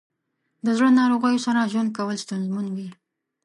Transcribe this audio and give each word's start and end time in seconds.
د 0.65 0.67
زړه 0.77 0.89
ناروغیو 0.99 1.43
سره 1.47 1.69
ژوند 1.71 1.89
کول 1.97 2.15
ستونزمن 2.23 2.65
وي. 2.75 2.89